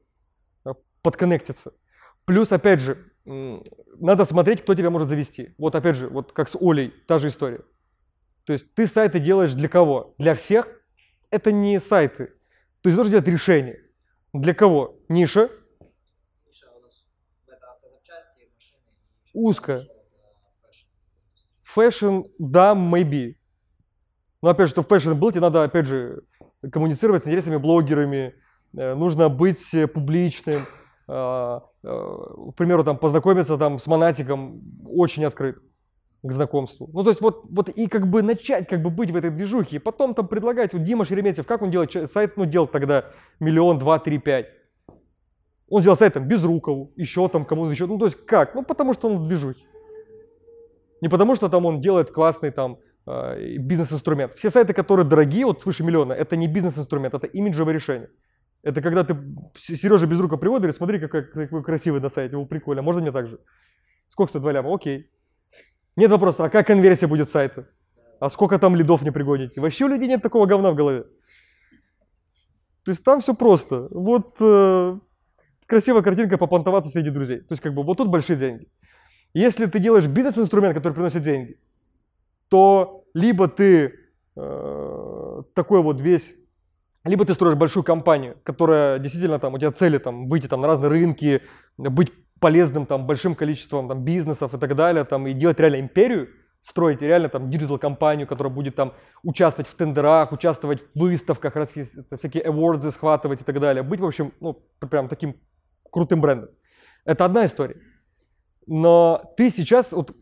э, 0.66 0.74
подконнектиться. 1.02 1.74
Плюс, 2.26 2.52
опять 2.52 2.80
же, 2.80 3.12
надо 3.26 4.26
смотреть, 4.26 4.62
кто 4.62 4.76
тебя 4.76 4.90
может 4.90 5.10
завести. 5.10 5.54
Вот 5.58 5.76
опять 5.76 5.96
же, 5.96 6.10
вот 6.10 6.32
как 6.32 6.50
с 6.50 6.58
Олей, 6.60 6.94
та 7.08 7.20
же 7.20 7.28
история. 7.28 7.62
То 8.46 8.54
есть 8.54 8.74
ты 8.74 8.88
сайты 8.88 9.20
делаешь 9.20 9.54
для 9.54 9.70
кого? 9.70 10.16
Для 10.18 10.34
всех? 10.34 10.68
Это 11.30 11.52
не 11.52 11.80
сайты. 11.80 12.28
То 12.82 12.90
есть 12.90 12.96
должен 12.96 13.12
делать 13.12 13.28
решение. 13.28 13.80
Для 14.34 14.54
кого? 14.54 15.00
Ниша. 15.08 15.50
Ниша 18.02 18.76
у 19.36 19.46
нас 19.46 19.58
это 19.60 19.80
автозапчасти, 19.80 19.88
машины. 20.66 20.90
Узкая. 21.34 21.42
Fashion, 21.64 22.22
да, 22.40 22.74
maybe. 22.74 23.36
Но 24.42 24.50
опять 24.50 24.68
же, 24.68 24.72
чтобы 24.72 24.88
fashion 24.88 25.14
был, 25.14 25.32
тебе 25.32 25.42
надо, 25.42 25.64
опять 25.64 25.86
же, 25.86 26.24
коммуницировать 26.72 27.24
с 27.24 27.28
интересными 27.28 27.58
блогерами, 27.58 28.36
э, 28.76 28.94
нужно 28.96 29.30
быть 29.30 29.74
э, 29.74 29.88
публичным, 29.88 30.66
э, 31.08 31.14
э, 31.14 31.60
к 31.84 32.56
примеру, 32.56 32.84
там, 32.84 32.98
познакомиться 32.98 33.58
там, 33.58 33.80
с 33.80 33.88
Монатиком 33.88 34.62
очень 34.86 35.26
открыт 35.26 35.60
к 36.24 36.32
знакомству. 36.32 36.90
Ну, 36.94 37.04
то 37.04 37.10
есть 37.10 37.22
вот, 37.22 37.46
вот 37.50 37.70
и 37.70 37.88
как 37.88 38.08
бы 38.08 38.22
начать 38.22 38.68
как 38.68 38.82
бы 38.82 38.90
быть 38.90 39.12
в 39.12 39.16
этой 39.16 39.32
движухе, 39.32 39.78
и 39.78 39.80
потом 39.80 40.14
там 40.14 40.28
предлагать, 40.28 40.74
вот 40.74 40.84
Дима 40.84 41.06
Шереметьев, 41.06 41.48
как 41.48 41.62
он 41.62 41.72
делает 41.72 42.12
сайт, 42.12 42.38
ну, 42.38 42.46
делал 42.46 42.68
тогда 42.68 43.06
миллион, 43.40 43.80
два, 43.80 43.98
три, 44.00 44.20
пять. 44.20 44.48
Он 45.72 45.80
сделал 45.82 45.98
сайт 45.98 46.14
там 46.14 46.28
без 46.28 46.42
Безрукову, 46.42 46.92
еще 46.98 47.30
там 47.30 47.46
кому-то 47.46 47.72
еще, 47.72 47.88
ну, 47.88 47.98
то 47.98 48.06
есть 48.06 48.18
как? 48.26 48.56
Ну, 48.56 48.62
потому 48.62 48.94
что 48.94 49.08
он 49.08 49.20
в 49.20 49.28
движухе. 49.30 49.66
Не 51.00 51.08
потому 51.08 51.34
что 51.34 51.48
там 51.48 51.66
он 51.66 51.80
делает 51.80 52.12
классный 52.12 52.52
там 52.52 52.78
э, 53.08 53.56
бизнес-инструмент. 53.58 54.34
Все 54.36 54.50
сайты, 54.50 54.74
которые 54.74 55.06
дорогие, 55.06 55.46
вот 55.46 55.62
свыше 55.62 55.84
миллиона, 55.84 56.12
это 56.12 56.36
не 56.36 56.48
бизнес-инструмент, 56.48 57.14
это 57.14 57.26
имиджевое 57.26 57.74
решение. 57.74 58.10
Это 58.64 58.82
когда 58.82 59.06
ты 59.06 59.18
Сережа 59.56 60.08
Безруков 60.08 60.42
приводит, 60.42 60.64
говорит, 60.64 60.76
смотри, 60.76 61.00
какой, 61.00 61.24
какой 61.24 61.64
красивый 61.64 62.02
на 62.02 62.10
сайте, 62.10 62.36
о, 62.36 62.46
прикольно, 62.46 62.82
можно 62.82 63.02
мне 63.02 63.14
так 63.14 63.28
же? 63.28 63.40
Сколько 64.10 64.32
стоит 64.32 64.42
2 64.42 64.52
ляма? 64.52 64.76
Окей. 64.76 65.10
Нет 65.96 66.12
вопроса, 66.12 66.44
а 66.44 66.50
как 66.50 66.68
конверсия 66.68 67.08
будет 67.08 67.30
сайта? 67.30 67.70
А 68.20 68.30
сколько 68.30 68.60
там 68.60 68.76
лидов 68.76 69.04
не 69.04 69.12
пригодите? 69.12 69.62
Вообще 69.62 69.86
у 69.86 69.88
людей 69.88 70.10
нет 70.10 70.22
такого 70.22 70.48
говна 70.48 70.72
в 70.72 70.76
голове. 70.76 71.06
То 72.84 72.92
есть 72.92 73.06
там 73.06 73.22
все 73.22 73.34
просто. 73.34 73.88
Вот 73.90 74.36
э, 74.42 75.00
красивая 75.72 76.02
картинка 76.02 76.38
попонтоваться 76.38 76.92
среди 76.92 77.12
друзей. 77.12 77.38
То 77.40 77.54
есть 77.54 77.64
как 77.64 77.74
бы 77.74 77.84
вот 77.84 77.98
тут 77.98 78.10
большие 78.10 78.38
деньги. 78.38 78.68
Если 79.34 79.66
ты 79.68 79.80
делаешь 79.80 80.06
бизнес-инструмент, 80.06 80.76
который 80.76 80.92
приносит 80.92 81.24
деньги, 81.24 81.58
то 82.50 83.06
либо 83.14 83.48
ты 83.48 83.94
э, 84.36 85.42
такой 85.54 85.82
вот 85.82 86.02
весь, 86.02 86.36
либо 87.06 87.24
ты 87.24 87.34
строишь 87.34 87.56
большую 87.56 87.86
компанию, 87.86 88.36
которая 88.44 89.00
действительно 89.00 89.40
там, 89.40 89.54
у 89.54 89.60
тебя 89.60 89.72
цели 89.72 89.98
там 89.98 90.28
выйти 90.28 90.48
там 90.48 90.60
на 90.60 90.68
разные 90.68 90.90
рынки, 90.90 91.42
быть 91.78 92.12
полезным 92.42 92.86
там 92.86 93.08
большим 93.08 93.34
количеством 93.34 93.88
там 93.88 94.04
бизнесов 94.04 94.54
и 94.54 94.58
так 94.58 94.76
далее, 94.76 95.06
там 95.06 95.26
и 95.26 95.32
делать 95.32 95.58
реально 95.58 95.80
империю, 95.80 96.28
строить 96.62 97.02
реально 97.02 97.30
там 97.30 97.50
digital 97.50 97.80
компанию, 97.80 98.28
которая 98.28 98.54
будет 98.54 98.76
там 98.76 98.92
участвовать 99.24 99.70
в 99.70 99.76
тендерах, 99.76 100.34
участвовать 100.34 100.84
в 100.94 101.00
выставках, 101.00 101.56
есть, 101.78 101.96
всякие 102.18 102.44
awards 102.44 102.92
схватывать 102.92 103.40
и 103.40 103.46
так 103.46 103.62
далее, 103.62 103.84
быть 103.84 104.02
в 104.02 104.06
общем 104.06 104.34
ну 104.42 104.62
прям 104.80 105.08
таким 105.08 105.38
крутым 105.92 106.22
брендом. 106.22 106.50
Это 107.06 107.26
одна 107.26 107.46
история. 107.46 107.82
Но 108.66 109.34
ты 109.38 109.52
сейчас 109.52 109.92
вот, 109.92 110.16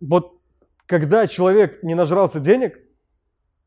вот 0.00 0.40
когда 0.86 1.26
человек 1.26 1.82
не 1.82 1.94
нажрался 1.94 2.40
денег, 2.40 2.78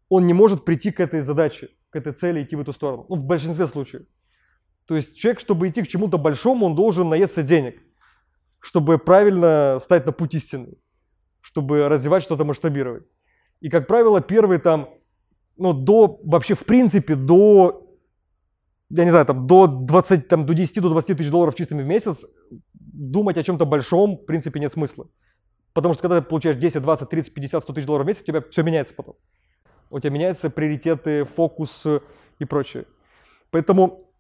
он 0.10 0.28
не 0.28 0.34
может 0.34 0.66
прийти 0.66 0.92
к 0.92 1.00
этой 1.00 1.22
задаче, 1.22 1.70
к 1.90 1.96
этой 1.96 2.14
цели, 2.14 2.44
идти 2.44 2.56
в 2.56 2.62
эту 2.62 2.74
сторону. 2.74 3.06
Ну, 3.10 3.16
в 3.16 3.24
большинстве 3.24 3.68
случаев. 3.68 4.04
То 4.86 4.96
есть 4.96 5.18
человек, 5.18 5.40
чтобы 5.40 5.68
идти 5.68 5.82
к 5.82 5.88
чему-то 5.88 6.18
большому, 6.18 6.66
он 6.66 6.76
должен 6.76 7.10
наесться 7.10 7.44
денег, 7.44 7.82
чтобы 8.60 8.98
правильно 8.98 9.80
стать 9.82 10.06
на 10.06 10.12
путь 10.12 10.34
истины, 10.34 10.76
чтобы 11.42 11.90
развивать 11.90 12.24
что-то, 12.24 12.46
масштабировать. 12.46 13.04
И, 13.60 13.70
как 13.70 13.88
правило, 13.88 14.22
первый 14.22 14.60
там, 14.60 14.90
ну, 15.58 15.74
до, 15.74 16.20
вообще, 16.24 16.54
в 16.54 16.64
принципе, 16.64 17.16
до, 17.16 17.87
я 18.90 19.04
не 19.04 19.10
знаю, 19.10 19.26
там, 19.26 19.48
до 19.48 19.68
20, 19.68 20.28
там, 20.28 20.46
до 20.46 20.54
10, 20.54 20.82
до 20.82 20.90
20 20.90 21.18
тысяч 21.18 21.30
долларов 21.30 21.56
чистыми 21.56 21.84
в 21.84 21.86
месяц 21.86 22.18
думать 22.74 23.38
о 23.38 23.44
чем-то 23.44 23.66
большом, 23.66 24.18
в 24.18 24.26
принципе, 24.26 24.60
нет 24.60 24.72
смысла. 24.72 25.10
Потому 25.74 25.94
что 25.94 26.02
когда 26.02 26.22
ты 26.22 26.28
получаешь 26.28 26.58
10, 26.58 26.82
20, 26.82 27.10
30, 27.10 27.34
50, 27.34 27.64
100 27.64 27.74
тысяч 27.74 27.86
долларов 27.86 28.06
в 28.06 28.08
месяц, 28.08 28.22
у 28.24 28.26
тебя 28.26 28.42
все 28.42 28.64
меняется 28.64 28.94
потом. 28.94 29.16
У 29.90 30.00
тебя 30.00 30.10
меняются 30.10 30.50
приоритеты, 30.50 31.26
фокус 31.26 31.86
и 32.40 32.46
прочее. 32.46 32.86
Поэтому 33.52 34.12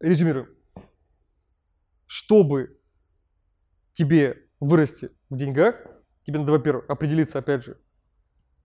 резюмируем. 0.00 0.48
Чтобы 2.06 2.80
тебе 3.92 4.48
вырасти 4.60 5.10
в 5.30 5.36
деньгах, 5.36 5.86
тебе 6.24 6.38
надо, 6.38 6.52
во-первых, 6.52 6.86
определиться, 6.88 7.38
опять 7.38 7.64
же. 7.64 7.78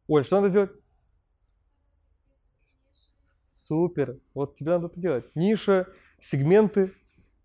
Оль, 0.08 0.26
что 0.26 0.38
надо 0.38 0.50
сделать? 0.50 0.72
Супер. 3.74 4.20
Вот 4.36 4.56
тебе 4.56 4.70
надо 4.70 4.86
это 4.86 5.00
делать. 5.00 5.26
Ниша, 5.34 5.88
сегменты, 6.22 6.94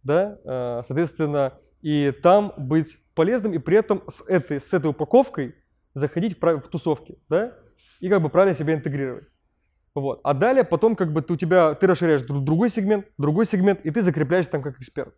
да, 0.03 0.39
а, 0.45 0.85
соответственно, 0.87 1.55
и 1.81 2.13
там 2.23 2.53
быть 2.59 2.99
полезным, 3.15 3.55
и 3.55 3.59
при 3.59 3.79
этом 3.79 4.03
с 4.11 4.23
этой, 4.27 4.61
с 4.61 4.71
этой 4.75 4.91
упаковкой 4.91 5.55
заходить 5.95 6.39
в, 6.39 6.61
в 6.61 6.69
тусовки, 6.69 7.19
да, 7.31 7.55
и 8.01 8.11
как 8.11 8.21
бы 8.21 8.29
правильно 8.29 8.55
себя 8.55 8.75
интегрировать. 8.75 9.27
Вот. 9.95 10.21
А 10.23 10.35
далее 10.35 10.65
потом 10.65 10.97
как 10.97 11.15
бы 11.15 11.23
ты 11.23 11.33
у 11.33 11.37
тебя, 11.37 11.75
ты 11.75 11.87
расширяешь 11.87 12.21
другой 12.21 12.69
сегмент, 12.69 13.07
другой 13.17 13.47
сегмент, 13.47 13.81
и 13.87 13.91
ты 13.91 14.03
закрепляешься 14.03 14.51
там 14.51 14.63
как 14.63 14.79
эксперт. 14.79 15.15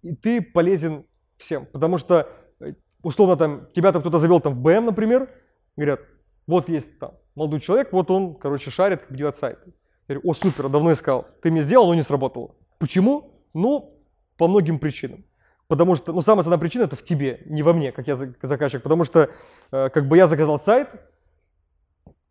И 0.00 0.16
ты 0.16 0.40
полезен 0.40 1.04
всем, 1.36 1.66
потому 1.66 1.98
что 1.98 2.26
э, 2.58 2.72
условно 3.02 3.36
там 3.36 3.66
тебя 3.74 3.92
там 3.92 4.00
кто-то 4.00 4.18
завел 4.18 4.40
там 4.40 4.54
в 4.54 4.62
БМ, 4.62 4.86
например, 4.86 5.28
говорят, 5.76 6.00
вот 6.46 6.70
есть 6.70 6.98
там 6.98 7.19
молодой 7.34 7.60
человек, 7.60 7.92
вот 7.92 8.10
он, 8.10 8.34
короче, 8.34 8.70
шарит, 8.70 9.02
как 9.02 9.16
делать 9.16 9.36
сайты. 9.36 9.72
Я 10.08 10.16
говорю, 10.16 10.30
о, 10.30 10.34
супер, 10.34 10.68
давно 10.68 10.92
искал. 10.92 11.28
Ты 11.42 11.50
мне 11.50 11.62
сделал, 11.62 11.86
но 11.86 11.94
не 11.94 12.02
сработало. 12.02 12.54
Почему? 12.78 13.40
Ну, 13.54 14.00
по 14.36 14.48
многим 14.48 14.78
причинам. 14.78 15.24
Потому 15.68 15.94
что, 15.94 16.12
ну, 16.12 16.20
самая 16.20 16.40
основная 16.40 16.58
причина 16.58 16.82
это 16.84 16.96
в 16.96 17.04
тебе, 17.04 17.42
не 17.46 17.62
во 17.62 17.72
мне, 17.72 17.92
как 17.92 18.08
я 18.08 18.16
заказчик. 18.16 18.82
Потому 18.82 19.04
что, 19.04 19.30
э, 19.70 19.88
как 19.90 20.08
бы 20.08 20.16
я 20.16 20.26
заказал 20.26 20.58
сайт, 20.58 20.88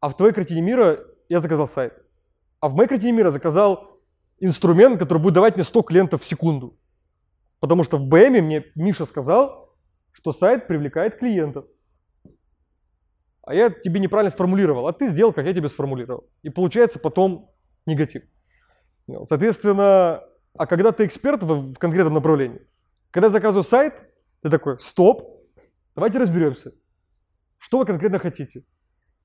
а 0.02 0.10
в 0.10 0.18
твоей 0.18 0.34
картине 0.34 0.62
мира 0.62 1.06
я 1.30 1.40
заказал 1.40 1.68
сайт. 1.68 1.94
А 2.60 2.68
в 2.68 2.76
моей 2.76 2.90
картине 2.90 3.14
мира 3.14 3.32
заказал 3.32 4.02
инструмент, 4.40 5.00
который 5.00 5.20
будет 5.20 5.36
давать 5.36 5.56
мне 5.56 5.64
100 5.64 5.82
клиентов 5.84 6.22
в 6.22 6.26
секунду. 6.26 6.78
Потому 7.60 7.84
что 7.84 7.98
в 7.98 8.06
БМе 8.08 8.42
мне 8.42 8.66
Миша 8.76 9.06
сказал, 9.06 9.74
что 10.12 10.32
сайт 10.32 10.68
привлекает 10.68 11.18
клиентов. 11.18 11.66
А 13.50 13.54
я 13.56 13.72
тебе 13.72 14.00
неправильно 14.00 14.30
сформулировал, 14.30 14.88
а 14.88 14.94
ты 14.94 15.08
сделал, 15.08 15.34
как 15.34 15.44
я 15.48 15.56
тебе 15.56 15.70
сформулировал. 15.70 16.30
И 16.44 16.52
получается 16.52 17.00
потом 17.00 17.50
негатив. 17.88 18.22
Соответственно, 19.26 20.24
а 20.56 20.68
когда 20.68 20.92
ты 20.92 21.08
эксперт 21.08 21.42
в, 21.42 21.74
в 21.74 21.80
конкретном 21.80 22.14
направлении, 22.14 22.62
когда 23.10 23.26
я 23.26 23.32
заказываю 23.32 23.64
сайт, 23.64 23.96
ты 24.44 24.52
такой, 24.52 24.80
стоп, 24.80 25.48
давайте 25.96 26.20
разберемся, 26.20 26.74
что 27.58 27.80
вы 27.80 27.88
конкретно 27.88 28.20
хотите. 28.20 28.66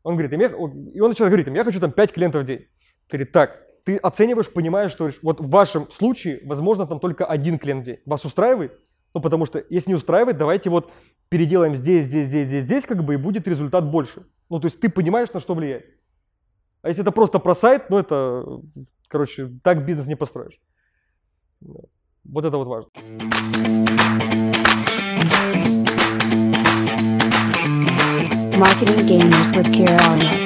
Он 0.02 0.16
говорит, 0.16 0.32
и 0.32 1.00
он 1.00 1.10
начинает 1.10 1.30
говорить, 1.30 1.46
я 1.46 1.62
хочу 1.62 1.78
там 1.78 1.92
5 1.92 2.12
клиентов 2.14 2.44
в 2.44 2.46
день. 2.46 2.60
Ты 3.08 3.18
говорит, 3.18 3.32
так, 3.32 3.60
ты 3.84 3.98
оцениваешь, 3.98 4.50
понимаешь, 4.50 4.90
что 4.90 5.10
вот 5.20 5.40
в 5.40 5.50
вашем 5.50 5.90
случае, 5.90 6.40
возможно, 6.46 6.86
там 6.86 6.98
только 6.98 7.26
один 7.26 7.58
клиент 7.58 7.82
в 7.82 7.84
день. 7.84 7.98
Вас 8.06 8.24
устраивает? 8.24 8.72
Ну, 9.12 9.20
потому 9.20 9.44
что 9.44 9.62
если 9.68 9.90
не 9.90 9.96
устраивает, 9.96 10.38
давайте 10.38 10.70
вот 10.70 10.90
переделаем 11.28 11.76
здесь, 11.76 12.06
здесь, 12.06 12.26
здесь, 12.26 12.46
здесь, 12.46 12.64
здесь, 12.64 12.84
как 12.84 13.04
бы, 13.04 13.14
и 13.14 13.16
будет 13.16 13.48
результат 13.48 13.84
больше. 13.90 14.24
Ну, 14.50 14.60
то 14.60 14.66
есть 14.66 14.80
ты 14.80 14.88
понимаешь, 14.88 15.32
на 15.32 15.40
что 15.40 15.54
влияет. 15.54 15.86
А 16.82 16.88
если 16.88 17.02
это 17.02 17.12
просто 17.12 17.38
про 17.38 17.54
сайт, 17.54 17.90
ну, 17.90 17.98
это, 17.98 18.60
короче, 19.08 19.50
так 19.62 19.84
бизнес 19.86 20.06
не 20.06 20.16
построишь. 20.16 20.60
Вот 22.24 22.44
это 22.44 22.56
вот 22.58 22.68
важно. 22.68 22.90
Marketing 28.56 29.00
Gamers 29.08 29.52
with 29.52 29.68
Kira 29.72 30.43